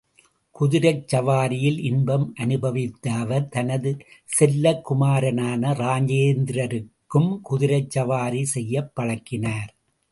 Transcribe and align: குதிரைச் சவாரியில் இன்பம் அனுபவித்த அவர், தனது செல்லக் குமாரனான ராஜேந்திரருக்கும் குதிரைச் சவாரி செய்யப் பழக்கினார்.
குதிரைச் 0.55 1.03
சவாரியில் 1.07 1.77
இன்பம் 1.81 2.33
அனுபவித்த 2.37 3.11
அவர், 3.13 3.47
தனது 3.49 3.91
செல்லக் 4.29 4.83
குமாரனான 4.85 5.73
ராஜேந்திரருக்கும் 5.79 7.31
குதிரைச் 7.49 7.89
சவாரி 7.89 8.45
செய்யப் 8.45 8.91
பழக்கினார். 8.95 9.71